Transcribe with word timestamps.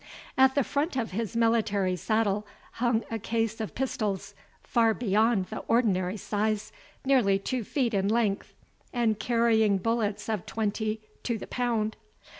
At 0.35 0.55
the 0.55 0.63
front 0.63 0.95
of 0.95 1.11
his 1.11 1.35
military 1.35 1.95
saddle 1.95 2.47
hung 2.81 3.03
a 3.11 3.19
case 3.19 3.61
of 3.61 3.75
pistols, 3.75 4.33
far 4.63 4.95
beyond 4.95 5.45
the 5.51 5.59
ordinary 5.67 6.17
size, 6.17 6.71
nearly 7.05 7.37
two 7.37 7.63
feet 7.63 7.93
in 7.93 8.07
length, 8.07 8.55
and 8.91 9.19
carrying 9.19 9.77
bullets 9.77 10.27
of 10.27 10.47
twenty 10.47 11.01
to 11.21 11.37
the 11.37 11.45
pound. 11.45 11.97